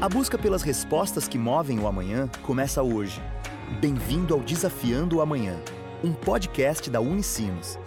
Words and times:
A 0.00 0.08
busca 0.08 0.38
pelas 0.38 0.62
respostas 0.62 1.28
que 1.28 1.36
movem 1.36 1.78
o 1.78 1.86
amanhã 1.86 2.26
começa 2.40 2.82
hoje. 2.82 3.20
Bem-vindo 3.82 4.32
ao 4.32 4.40
Desafiando 4.40 5.18
o 5.18 5.20
Amanhã, 5.20 5.60
um 6.02 6.10
podcast 6.10 6.88
da 6.88 7.02
Unicinos. 7.02 7.78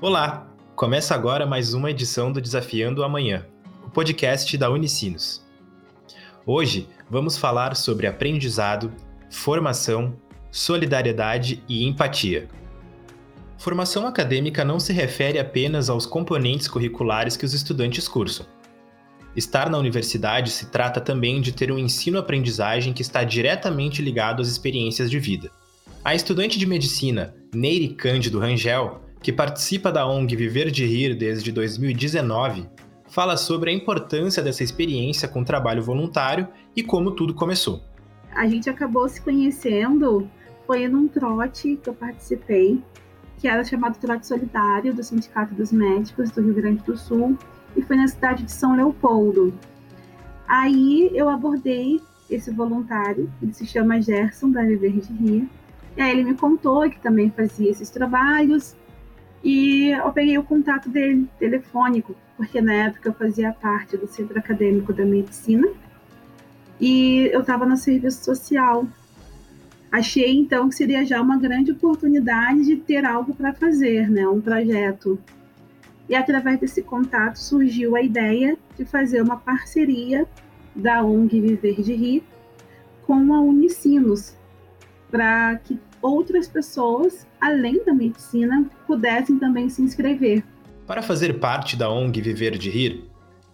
Olá! 0.00 0.48
Começa 0.74 1.14
agora 1.14 1.44
mais 1.44 1.74
uma 1.74 1.90
edição 1.90 2.32
do 2.32 2.40
Desafiando 2.40 3.02
o 3.02 3.04
Amanhã, 3.04 3.46
o 3.84 3.90
podcast 3.90 4.56
da 4.56 4.70
Unicinos. 4.70 5.44
Hoje 6.46 6.88
vamos 7.10 7.36
falar 7.36 7.76
sobre 7.76 8.06
aprendizado, 8.06 8.90
formação, 9.28 10.16
solidariedade 10.50 11.62
e 11.68 11.86
empatia. 11.86 12.48
Formação 13.58 14.06
acadêmica 14.06 14.64
não 14.64 14.80
se 14.80 14.92
refere 14.92 15.38
apenas 15.38 15.90
aos 15.90 16.06
componentes 16.06 16.66
curriculares 16.66 17.36
que 17.36 17.44
os 17.44 17.52
estudantes 17.52 18.08
cursam. 18.08 18.46
Estar 19.36 19.70
na 19.70 19.78
universidade 19.78 20.50
se 20.50 20.70
trata 20.70 21.00
também 21.00 21.40
de 21.40 21.52
ter 21.52 21.70
um 21.70 21.78
ensino-aprendizagem 21.78 22.92
que 22.92 23.02
está 23.02 23.22
diretamente 23.22 24.02
ligado 24.02 24.42
às 24.42 24.48
experiências 24.48 25.10
de 25.10 25.18
vida. 25.18 25.50
A 26.04 26.14
estudante 26.14 26.58
de 26.58 26.66
medicina, 26.66 27.34
Neire 27.54 27.90
Cândido 27.90 28.40
Rangel, 28.40 29.02
que 29.22 29.32
participa 29.32 29.92
da 29.92 30.06
ONG 30.06 30.34
Viver 30.34 30.70
de 30.70 30.84
Rir 30.86 31.14
desde 31.14 31.52
2019, 31.52 32.66
fala 33.08 33.36
sobre 33.36 33.70
a 33.70 33.74
importância 33.74 34.42
dessa 34.42 34.64
experiência 34.64 35.28
com 35.28 35.44
trabalho 35.44 35.82
voluntário 35.82 36.48
e 36.74 36.82
como 36.82 37.10
tudo 37.10 37.34
começou. 37.34 37.82
A 38.34 38.48
gente 38.48 38.70
acabou 38.70 39.08
se 39.08 39.20
conhecendo, 39.20 40.28
foi 40.70 40.86
num 40.86 41.08
trote 41.08 41.80
que 41.82 41.90
eu 41.90 41.94
participei, 41.94 42.80
que 43.38 43.48
era 43.48 43.64
chamado 43.64 43.98
Trote 43.98 44.24
Solidário 44.24 44.94
do 44.94 45.02
Sindicato 45.02 45.52
dos 45.52 45.72
Médicos 45.72 46.30
do 46.30 46.40
Rio 46.40 46.54
Grande 46.54 46.80
do 46.84 46.96
Sul, 46.96 47.36
e 47.74 47.82
foi 47.82 47.96
na 47.96 48.06
cidade 48.06 48.44
de 48.44 48.52
São 48.52 48.76
Leopoldo. 48.76 49.52
Aí 50.46 51.10
eu 51.12 51.28
abordei 51.28 52.00
esse 52.30 52.52
voluntário, 52.52 53.28
ele 53.42 53.52
se 53.52 53.66
chama 53.66 54.00
Gerson, 54.00 54.52
da 54.52 54.62
Viver 54.62 54.92
de 54.92 55.12
Rir, 55.12 55.48
e 55.96 56.00
aí 56.02 56.12
ele 56.12 56.22
me 56.22 56.36
contou 56.36 56.88
que 56.88 57.00
também 57.00 57.32
fazia 57.32 57.68
esses 57.68 57.90
trabalhos, 57.90 58.76
e 59.42 59.88
eu 59.88 60.12
peguei 60.12 60.38
o 60.38 60.44
contato 60.44 60.88
dele, 60.88 61.28
telefônico, 61.36 62.14
porque 62.36 62.60
na 62.60 62.74
época 62.74 63.08
eu 63.08 63.14
fazia 63.14 63.52
parte 63.52 63.96
do 63.96 64.06
Centro 64.06 64.38
Acadêmico 64.38 64.92
da 64.92 65.04
Medicina 65.04 65.66
e 66.80 67.28
eu 67.32 67.40
estava 67.40 67.66
no 67.66 67.76
serviço 67.76 68.24
social. 68.24 68.86
Achei 69.90 70.36
então 70.36 70.68
que 70.68 70.74
seria 70.76 71.04
já 71.04 71.20
uma 71.20 71.36
grande 71.36 71.72
oportunidade 71.72 72.64
de 72.64 72.76
ter 72.76 73.04
algo 73.04 73.34
para 73.34 73.52
fazer, 73.52 74.08
né, 74.08 74.26
um 74.28 74.40
projeto. 74.40 75.18
E 76.08 76.14
através 76.14 76.60
desse 76.60 76.82
contato 76.82 77.36
surgiu 77.36 77.96
a 77.96 78.02
ideia 78.02 78.56
de 78.76 78.84
fazer 78.84 79.20
uma 79.22 79.36
parceria 79.36 80.26
da 80.74 81.02
ONG 81.02 81.40
Viver 81.40 81.82
de 81.82 81.94
Rir 81.94 82.22
com 83.06 83.34
a 83.34 83.40
Unicinos, 83.40 84.36
para 85.10 85.56
que 85.56 85.78
outras 86.00 86.46
pessoas, 86.46 87.26
além 87.40 87.84
da 87.84 87.92
medicina, 87.92 88.64
pudessem 88.86 89.38
também 89.38 89.68
se 89.68 89.82
inscrever. 89.82 90.44
Para 90.86 91.02
fazer 91.02 91.40
parte 91.40 91.76
da 91.76 91.90
ONG 91.90 92.20
Viver 92.20 92.56
de 92.56 92.70
Rir, 92.70 93.04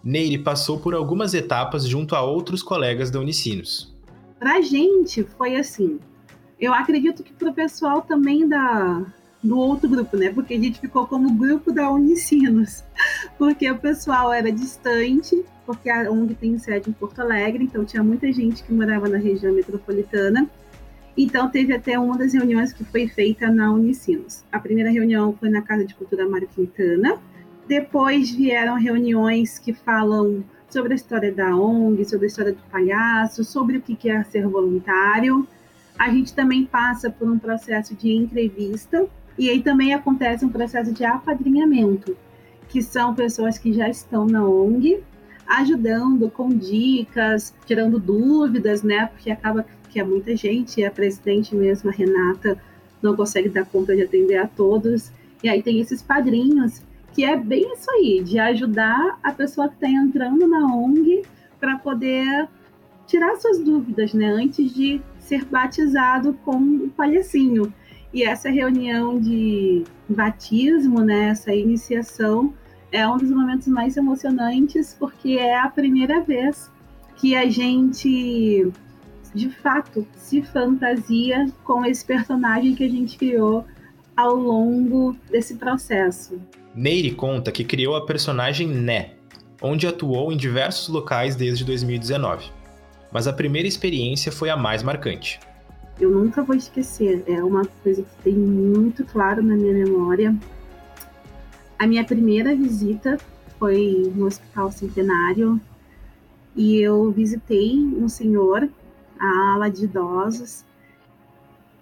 Neire 0.03 0.37
passou 0.37 0.79
por 0.79 0.93
algumas 0.93 1.33
etapas 1.33 1.87
junto 1.87 2.15
a 2.15 2.21
outros 2.21 2.61
colegas 2.63 3.09
da 3.09 3.19
Unicinos. 3.19 3.95
Para 4.39 4.57
a 4.57 4.61
gente 4.61 5.23
foi 5.23 5.55
assim. 5.55 5.99
Eu 6.59 6.73
acredito 6.73 7.23
que 7.23 7.33
para 7.33 7.49
o 7.49 7.53
pessoal 7.53 8.01
também 8.01 8.47
da, 8.47 9.05
do 9.43 9.57
outro 9.57 9.87
grupo, 9.87 10.17
né? 10.17 10.31
Porque 10.31 10.55
a 10.55 10.59
gente 10.59 10.79
ficou 10.79 11.05
como 11.07 11.33
grupo 11.35 11.71
da 11.71 11.89
Unicinos. 11.91 12.83
Porque 13.37 13.69
o 13.69 13.77
pessoal 13.77 14.33
era 14.33 14.51
distante, 14.51 15.45
porque 15.65 15.89
a 15.89 16.09
ONG 16.09 16.33
tem 16.33 16.57
sede 16.57 16.89
em 16.89 16.93
Porto 16.93 17.19
Alegre, 17.19 17.63
então 17.63 17.83
tinha 17.83 18.01
muita 18.01 18.31
gente 18.31 18.63
que 18.63 18.73
morava 18.73 19.09
na 19.09 19.17
região 19.17 19.53
metropolitana. 19.53 20.49
Então, 21.15 21.49
teve 21.49 21.73
até 21.73 21.99
uma 21.99 22.17
das 22.17 22.33
reuniões 22.33 22.71
que 22.71 22.85
foi 22.85 23.07
feita 23.07 23.49
na 23.49 23.71
Unicinos. 23.71 24.43
A 24.51 24.59
primeira 24.59 24.89
reunião 24.89 25.35
foi 25.37 25.49
na 25.49 25.61
Casa 25.61 25.83
de 25.83 25.93
Cultura 25.93 26.29
Mário 26.29 26.47
Quintana. 26.47 27.17
Depois 27.67 28.31
vieram 28.31 28.75
reuniões 28.75 29.59
que 29.59 29.73
falam 29.73 30.43
sobre 30.69 30.93
a 30.93 30.95
história 30.95 31.31
da 31.31 31.55
ONG, 31.55 32.05
sobre 32.05 32.25
a 32.25 32.27
história 32.27 32.53
do 32.53 32.61
palhaço, 32.71 33.43
sobre 33.43 33.77
o 33.77 33.81
que 33.81 34.09
é 34.09 34.23
ser 34.23 34.47
voluntário. 34.47 35.45
A 35.97 36.09
gente 36.09 36.33
também 36.33 36.65
passa 36.65 37.09
por 37.09 37.29
um 37.29 37.39
processo 37.39 37.95
de 37.95 38.11
entrevista 38.11 39.07
e 39.37 39.49
aí 39.49 39.61
também 39.61 39.93
acontece 39.93 40.45
um 40.45 40.49
processo 40.49 40.91
de 40.91 41.03
apadrinhamento, 41.03 42.15
que 42.69 42.81
são 42.81 43.15
pessoas 43.15 43.57
que 43.57 43.73
já 43.73 43.89
estão 43.89 44.25
na 44.25 44.45
ONG 44.45 45.03
ajudando 45.47 46.29
com 46.29 46.49
dicas, 46.49 47.53
tirando 47.65 47.97
dúvidas, 47.99 48.83
né? 48.83 49.07
Porque 49.07 49.31
acaba 49.31 49.65
que 49.89 49.99
é 49.99 50.03
muita 50.03 50.35
gente, 50.35 50.83
a 50.83 50.91
presidente 50.91 51.55
mesmo, 51.55 51.89
a 51.89 51.93
Renata, 51.93 52.61
não 53.01 53.15
consegue 53.15 53.47
dar 53.47 53.65
conta 53.65 53.95
de 53.95 54.03
atender 54.03 54.37
a 54.37 54.47
todos. 54.47 55.11
E 55.41 55.47
aí 55.47 55.63
tem 55.63 55.79
esses 55.79 56.01
padrinhos, 56.01 56.81
que 57.13 57.23
é 57.23 57.37
bem 57.37 57.73
isso 57.73 57.89
aí, 57.91 58.21
de 58.23 58.37
ajudar 58.37 59.17
a 59.23 59.31
pessoa 59.31 59.69
que 59.69 59.75
está 59.75 59.87
entrando 59.87 60.47
na 60.47 60.65
ONG 60.65 61.23
para 61.59 61.77
poder 61.77 62.47
tirar 63.07 63.35
suas 63.37 63.59
dúvidas, 63.59 64.13
né? 64.13 64.27
Antes 64.27 64.73
de 64.73 65.01
ser 65.19 65.45
batizado 65.45 66.33
com 66.45 66.57
o 66.57 66.89
palhacinho. 66.89 67.73
E 68.13 68.23
essa 68.23 68.49
reunião 68.49 69.19
de 69.19 69.83
batismo, 70.07 71.01
né, 71.01 71.29
essa 71.29 71.53
iniciação, 71.53 72.53
é 72.91 73.07
um 73.07 73.17
dos 73.17 73.29
momentos 73.29 73.67
mais 73.67 73.97
emocionantes, 73.97 74.95
porque 74.97 75.31
é 75.31 75.59
a 75.59 75.67
primeira 75.67 76.21
vez 76.21 76.71
que 77.17 77.35
a 77.35 77.49
gente 77.49 78.71
de 79.33 79.49
fato 79.49 80.07
se 80.13 80.41
fantasia 80.41 81.45
com 81.63 81.85
esse 81.85 82.05
personagem 82.05 82.73
que 82.73 82.83
a 82.83 82.89
gente 82.89 83.17
criou 83.17 83.65
ao 84.15 84.35
longo 84.35 85.15
desse 85.29 85.55
processo. 85.55 86.39
Neire 86.73 87.11
conta 87.11 87.51
que 87.51 87.63
criou 87.63 87.95
a 87.95 88.05
personagem 88.05 88.67
Né, 88.67 89.11
onde 89.61 89.85
atuou 89.85 90.31
em 90.31 90.37
diversos 90.37 90.87
locais 90.87 91.35
desde 91.35 91.65
2019. 91.65 92.56
Mas 93.17 93.25
a 93.25 93.33
primeira 93.33 93.67
experiência 93.67 94.31
foi 94.31 94.47
a 94.47 94.55
mais 94.55 94.83
marcante. 94.83 95.39
Eu 95.99 96.11
nunca 96.11 96.43
vou 96.43 96.55
esquecer, 96.55 97.23
é 97.25 97.43
uma 97.43 97.65
coisa 97.81 98.03
que 98.03 98.23
tem 98.23 98.35
muito 98.35 99.03
claro 99.05 99.41
na 99.41 99.55
minha 99.55 99.73
memória. 99.73 100.35
A 101.79 101.87
minha 101.87 102.03
primeira 102.03 102.55
visita 102.55 103.17
foi 103.57 104.13
no 104.15 104.27
Hospital 104.27 104.71
Centenário 104.71 105.59
e 106.55 106.77
eu 106.77 107.09
visitei 107.11 107.75
um 107.75 108.07
senhor 108.07 108.69
a 109.19 109.53
ala 109.53 109.67
de 109.67 109.85
idosos. 109.85 110.63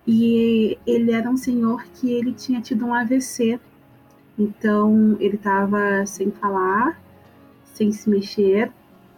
E 0.07 0.77
ele 0.87 1.11
era 1.11 1.29
um 1.29 1.35
senhor 1.35 1.83
que 1.95 2.13
ele 2.13 2.31
tinha 2.31 2.61
tido 2.61 2.85
um 2.85 2.93
AVC. 2.93 3.59
Então 4.39 5.17
ele 5.19 5.35
estava 5.35 6.05
sem 6.05 6.31
falar, 6.31 6.97
sem 7.73 7.91
se 7.91 8.09
mexer. 8.09 8.71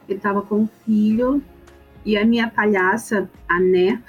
Ele 0.10 0.18
estava 0.18 0.42
com 0.42 0.64
o 0.64 0.70
filho 0.84 1.44
e 2.08 2.16
a 2.16 2.26
minha 2.26 2.50
palhaça, 2.50 3.30
a 3.50 3.60
Né, 3.60 4.02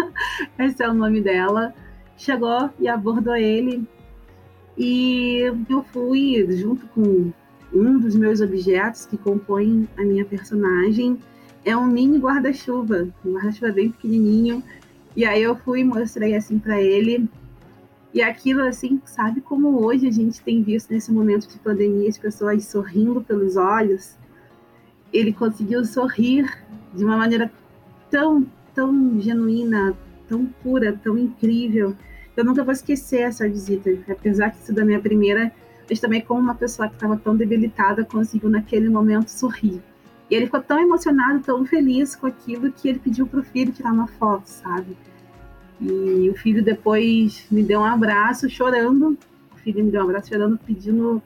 esse 0.58 0.82
é 0.82 0.88
o 0.88 0.94
nome 0.94 1.20
dela, 1.20 1.74
chegou 2.16 2.70
e 2.80 2.88
abordou 2.88 3.36
ele. 3.36 3.86
E 4.78 5.52
eu 5.68 5.84
fui 5.92 6.46
junto 6.56 6.86
com 6.86 7.30
um 7.70 7.98
dos 7.98 8.16
meus 8.16 8.40
objetos 8.40 9.04
que 9.04 9.18
compõem 9.18 9.86
a 9.98 10.02
minha 10.02 10.24
personagem 10.24 11.18
é 11.66 11.76
um 11.76 11.84
mini 11.84 12.18
guarda-chuva, 12.18 13.08
um 13.22 13.34
guarda-chuva 13.34 13.72
bem 13.72 13.90
pequenininho. 13.90 14.62
E 15.14 15.26
aí 15.26 15.42
eu 15.42 15.54
fui 15.54 15.80
e 15.80 15.84
mostrei 15.84 16.34
assim 16.34 16.58
para 16.58 16.80
ele. 16.80 17.28
E 18.14 18.22
aquilo 18.22 18.62
assim, 18.62 19.02
sabe 19.04 19.42
como 19.42 19.84
hoje 19.84 20.08
a 20.08 20.10
gente 20.10 20.40
tem 20.40 20.62
visto 20.62 20.90
nesse 20.90 21.12
momento 21.12 21.46
de 21.46 21.58
pandemia 21.58 22.08
as 22.08 22.16
pessoas 22.16 22.64
sorrindo 22.64 23.20
pelos 23.20 23.56
olhos? 23.56 24.16
Ele 25.12 25.32
conseguiu 25.32 25.84
sorrir 25.84 26.64
de 26.94 27.04
uma 27.04 27.16
maneira 27.16 27.50
tão, 28.10 28.46
tão 28.74 29.20
genuína, 29.20 29.94
tão 30.28 30.46
pura, 30.46 30.92
tão 31.02 31.18
incrível. 31.18 31.94
Eu 32.36 32.44
nunca 32.44 32.64
vou 32.64 32.72
esquecer 32.72 33.20
essa 33.22 33.48
visita, 33.48 33.90
apesar 34.08 34.48
de 34.48 34.58
ser 34.58 34.72
da 34.72 34.84
minha 34.84 35.00
primeira, 35.00 35.52
mas 35.88 36.00
também 36.00 36.20
como 36.20 36.40
uma 36.40 36.54
pessoa 36.54 36.88
que 36.88 36.94
estava 36.94 37.16
tão 37.16 37.36
debilitada 37.36 38.04
conseguiu 38.04 38.48
naquele 38.48 38.88
momento 38.88 39.28
sorrir. 39.28 39.82
E 40.30 40.34
ele 40.34 40.46
ficou 40.46 40.60
tão 40.60 40.80
emocionado, 40.80 41.40
tão 41.40 41.64
feliz 41.66 42.16
com 42.16 42.26
aquilo, 42.26 42.72
que 42.72 42.88
ele 42.88 42.98
pediu 42.98 43.26
para 43.26 43.40
o 43.40 43.42
filho 43.42 43.72
tirar 43.72 43.92
uma 43.92 44.06
foto, 44.06 44.46
sabe? 44.46 44.96
E 45.80 46.30
o 46.30 46.34
filho 46.34 46.64
depois 46.64 47.46
me 47.50 47.62
deu 47.62 47.80
um 47.80 47.84
abraço 47.84 48.48
chorando. 48.48 49.18
O 49.52 49.56
filho 49.58 49.84
me 49.84 49.90
deu 49.90 50.00
um 50.00 50.04
abraço 50.04 50.28
chorando, 50.28 50.58
pedindo 50.64 51.22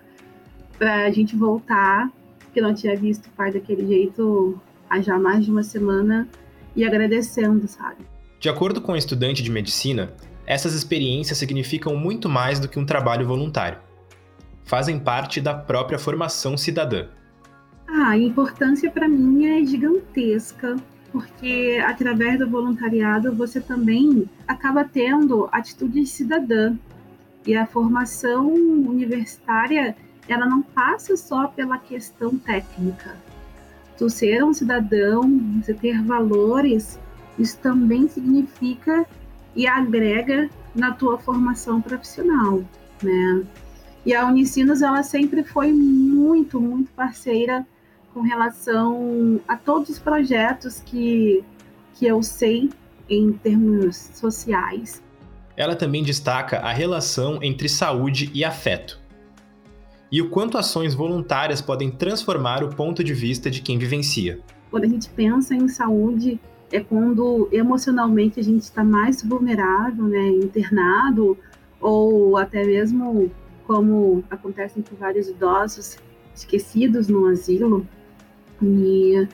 para 0.78 1.04
a 1.04 1.10
gente 1.10 1.36
voltar, 1.36 2.10
porque 2.40 2.60
não 2.60 2.74
tinha 2.74 2.96
visto 2.96 3.26
o 3.26 3.30
pai 3.30 3.52
daquele 3.52 3.86
jeito 3.86 4.60
há 4.88 5.00
já 5.00 5.18
mais 5.18 5.44
de 5.44 5.50
uma 5.50 5.62
semana, 5.62 6.28
e 6.74 6.84
agradecendo, 6.84 7.66
sabe? 7.66 8.06
De 8.38 8.48
acordo 8.48 8.80
com 8.80 8.92
a 8.92 8.98
estudante 8.98 9.42
de 9.42 9.50
medicina, 9.50 10.12
essas 10.46 10.72
experiências 10.72 11.36
significam 11.38 11.96
muito 11.96 12.28
mais 12.28 12.60
do 12.60 12.68
que 12.68 12.78
um 12.78 12.86
trabalho 12.86 13.26
voluntário. 13.26 13.78
Fazem 14.64 14.98
parte 14.98 15.40
da 15.40 15.54
própria 15.54 15.98
formação 15.98 16.56
cidadã. 16.56 17.08
Ah, 17.88 18.10
a 18.10 18.18
importância 18.18 18.90
para 18.90 19.08
mim 19.08 19.46
é 19.46 19.66
gigantesca, 19.66 20.76
porque 21.10 21.82
através 21.84 22.38
do 22.38 22.48
voluntariado 22.48 23.34
você 23.34 23.60
também 23.60 24.28
acaba 24.46 24.84
tendo 24.84 25.48
atitude 25.50 26.06
cidadã. 26.06 26.76
E 27.46 27.56
a 27.56 27.66
formação 27.66 28.46
universitária, 28.46 29.96
ela 30.28 30.46
não 30.46 30.62
passa 30.62 31.16
só 31.16 31.48
pela 31.48 31.78
questão 31.78 32.38
técnica. 32.38 33.16
Tu 33.98 34.08
ser 34.08 34.44
um 34.44 34.54
cidadão, 34.54 35.22
você 35.60 35.74
ter 35.74 36.00
valores, 36.02 36.98
isso 37.38 37.58
também 37.58 38.08
significa 38.08 39.04
e 39.54 39.66
agrega 39.66 40.48
na 40.74 40.92
tua 40.92 41.18
formação 41.18 41.82
profissional, 41.82 42.62
né? 43.02 43.42
E 44.06 44.14
a 44.14 44.24
Unicinos, 44.26 44.80
ela 44.80 45.02
sempre 45.02 45.42
foi 45.42 45.72
muito, 45.72 46.60
muito 46.60 46.90
parceira 46.92 47.66
com 48.14 48.20
relação 48.20 49.40
a 49.46 49.56
todos 49.56 49.90
os 49.90 49.98
projetos 49.98 50.80
que, 50.80 51.44
que 51.94 52.06
eu 52.06 52.22
sei 52.22 52.70
em 53.08 53.32
termos 53.32 53.96
sociais. 54.14 55.02
Ela 55.56 55.74
também 55.74 56.02
destaca 56.02 56.58
a 56.58 56.72
relação 56.72 57.42
entre 57.42 57.68
saúde 57.68 58.30
e 58.32 58.44
afeto. 58.44 59.00
E 60.10 60.22
o 60.22 60.30
quanto 60.30 60.56
ações 60.56 60.94
voluntárias 60.94 61.60
podem 61.60 61.90
transformar 61.90 62.64
o 62.64 62.74
ponto 62.74 63.04
de 63.04 63.12
vista 63.12 63.50
de 63.50 63.60
quem 63.60 63.78
vivencia. 63.78 64.40
Quando 64.70 64.84
a 64.84 64.88
gente 64.88 65.08
pensa 65.10 65.54
em 65.54 65.68
saúde, 65.68 66.40
é 66.72 66.80
quando 66.80 67.48
emocionalmente 67.52 68.40
a 68.40 68.42
gente 68.42 68.62
está 68.62 68.82
mais 68.82 69.22
vulnerável, 69.22 70.04
né, 70.04 70.28
internado, 70.28 71.36
ou 71.80 72.36
até 72.36 72.64
mesmo 72.64 73.30
como 73.66 74.24
acontece 74.30 74.82
com 74.82 74.96
vários 74.96 75.28
idosos 75.28 75.98
esquecidos 76.34 77.08
no 77.08 77.26
asilo. 77.26 77.86
E 78.62 79.28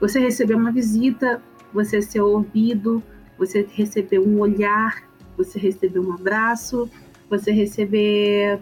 você 0.00 0.20
receber 0.20 0.54
uma 0.54 0.70
visita, 0.70 1.42
você 1.72 2.00
ser 2.00 2.20
ouvido, 2.20 3.02
você 3.36 3.66
receber 3.68 4.20
um 4.20 4.38
olhar, 4.38 5.02
você 5.36 5.58
receber 5.58 5.98
um 5.98 6.12
abraço, 6.12 6.88
você 7.28 7.50
receber 7.50 8.60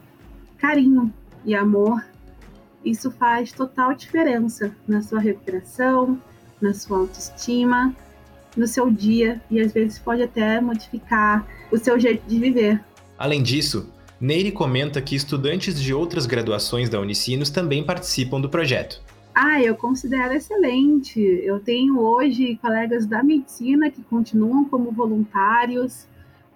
carinho 0.56 1.12
e 1.44 1.54
amor, 1.54 2.04
isso 2.84 3.10
faz 3.10 3.52
total 3.52 3.94
diferença 3.94 4.74
na 4.86 5.02
sua 5.02 5.20
recuperação, 5.20 6.20
na 6.60 6.74
sua 6.74 6.98
autoestima, 6.98 7.94
no 8.56 8.66
seu 8.66 8.90
dia 8.90 9.40
e 9.50 9.60
às 9.60 9.72
vezes 9.72 9.98
pode 9.98 10.22
até 10.22 10.60
modificar 10.60 11.46
o 11.70 11.78
seu 11.78 11.98
jeito 11.98 12.26
de 12.26 12.38
viver. 12.38 12.80
Além 13.18 13.42
disso, 13.42 13.88
Neire 14.20 14.52
comenta 14.52 15.00
que 15.00 15.16
estudantes 15.16 15.80
de 15.80 15.92
outras 15.92 16.26
graduações 16.26 16.88
da 16.88 17.00
Unicinos 17.00 17.50
também 17.50 17.84
participam 17.84 18.40
do 18.40 18.48
projeto. 18.48 19.00
Ah, 19.34 19.62
eu 19.62 19.74
considero 19.74 20.34
excelente. 20.34 21.20
Eu 21.20 21.58
tenho 21.58 21.98
hoje 21.98 22.58
colegas 22.60 23.06
da 23.06 23.22
medicina 23.22 23.90
que 23.90 24.02
continuam 24.02 24.64
como 24.64 24.92
voluntários, 24.92 26.06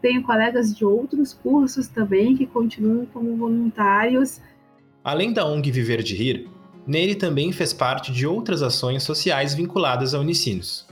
tenho 0.02 0.22
colegas 0.22 0.76
de 0.76 0.84
outros 0.84 1.32
cursos 1.32 1.88
também 1.88 2.36
que 2.36 2.46
continuam 2.46 3.06
como 3.06 3.34
voluntários. 3.36 4.40
Além 5.06 5.32
da 5.32 5.46
ONG 5.46 5.70
Viver 5.70 6.02
de 6.02 6.16
Rir, 6.16 6.48
Neire 6.84 7.14
também 7.14 7.52
fez 7.52 7.72
parte 7.72 8.10
de 8.10 8.26
outras 8.26 8.60
ações 8.60 9.04
sociais 9.04 9.54
vinculadas 9.54 10.14
à 10.14 10.18
Unicinos. 10.18 10.84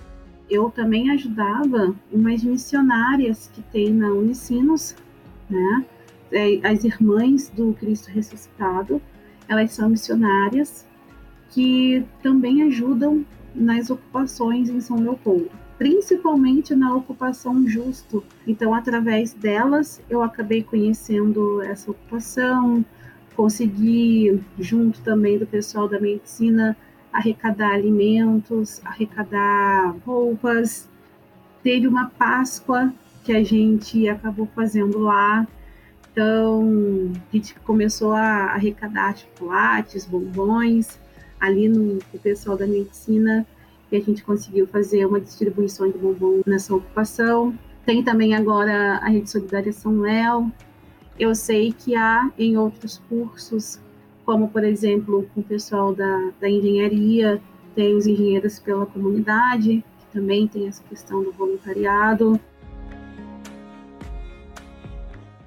Eu 0.49 0.70
também 0.70 1.11
ajudava 1.11 1.93
umas 2.12 2.44
missionárias 2.44 3.50
que 3.52 3.61
tem 3.72 3.93
na 3.93 4.12
Unicinos, 4.12 4.94
né? 5.50 5.84
É, 6.31 6.61
as 6.62 6.84
irmãs 6.84 7.49
do 7.49 7.72
Cristo 7.72 8.06
ressuscitado, 8.08 9.02
elas 9.49 9.72
são 9.72 9.88
missionárias 9.88 10.87
que 11.50 12.05
também 12.22 12.62
ajudam 12.62 13.26
nas 13.52 13.90
ocupações 13.90 14.69
em 14.69 14.81
São 14.81 15.00
Leopoldo, 15.00 15.50
principalmente 15.76 16.72
na 16.72 16.94
ocupação 16.94 17.67
justo. 17.67 18.22
Então, 18.46 18.75
através 18.75 19.32
delas, 19.32 20.00
eu 20.08 20.22
acabei 20.22 20.62
conhecendo 20.62 21.60
essa 21.62 21.90
ocupação, 21.90 22.84
consegui, 23.36 24.42
junto 24.58 25.00
também 25.02 25.38
do 25.38 25.46
pessoal 25.46 25.88
da 25.88 26.00
medicina, 26.00 26.76
arrecadar 27.12 27.72
alimentos, 27.72 28.81
arrecadar 28.84 29.94
roupas. 30.04 30.88
Teve 31.62 31.86
uma 31.86 32.10
Páscoa 32.10 32.92
que 33.25 33.32
a 33.32 33.42
gente 33.42 34.08
acabou 34.08 34.46
fazendo 34.54 34.98
lá. 34.98 35.46
Então, 36.12 37.12
a 37.32 37.36
gente 37.36 37.54
começou 37.60 38.12
a 38.12 38.52
arrecadar 38.52 39.16
chocolates, 39.16 40.06
bombons 40.06 40.98
ali 41.40 41.69
no, 41.69 41.98
pessoal 42.22 42.56
da 42.56 42.66
medicina 42.66 43.46
e 43.90 43.96
a 43.96 44.00
gente 44.00 44.22
conseguiu 44.22 44.66
fazer 44.66 45.04
uma 45.06 45.20
distribuição 45.20 45.90
de 45.90 45.98
bombom 45.98 46.40
nessa 46.46 46.75
ocupação. 46.75 47.54
Tem 47.84 48.02
também 48.02 48.34
agora 48.34 48.98
a 48.98 49.08
Rede 49.08 49.31
Solidária 49.31 49.72
São 49.72 50.00
Léo. 50.00 50.50
Eu 51.19 51.34
sei 51.34 51.72
que 51.72 51.94
há 51.94 52.31
em 52.38 52.56
outros 52.56 53.00
cursos, 53.08 53.78
como 54.25 54.49
por 54.49 54.64
exemplo 54.64 55.28
com 55.34 55.40
o 55.40 55.44
pessoal 55.44 55.94
da, 55.94 56.31
da 56.40 56.49
engenharia, 56.49 57.40
tem 57.75 57.94
os 57.94 58.06
engenheiros 58.06 58.58
pela 58.58 58.87
comunidade, 58.87 59.84
que 60.00 60.06
também 60.12 60.49
tem 60.49 60.66
essa 60.66 60.82
questão 60.84 61.22
do 61.22 61.32
voluntariado. 61.32 62.40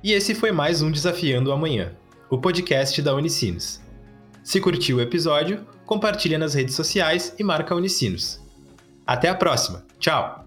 E 0.04 0.14
esse 0.14 0.34
foi 0.34 0.52
mais 0.52 0.82
um 0.82 0.90
Desafiando 0.90 1.52
Amanhã, 1.52 1.94
o 2.30 2.38
podcast 2.38 3.02
da 3.02 3.14
Unicinos. 3.14 3.82
Se 4.44 4.62
curtiu 4.62 4.98
o 4.98 5.02
episódio, 5.02 5.66
compartilha 5.86 6.38
nas 6.38 6.54
redes 6.54 6.76
sociais 6.76 7.36
e 7.38 7.44
marca 7.44 7.76
Unicinos. 7.76 8.42
Até 9.06 9.28
a 9.28 9.36
próxima. 9.36 9.86
Tchau! 10.00 10.47